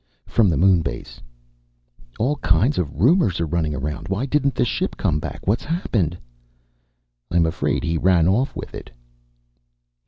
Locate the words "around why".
3.75-4.25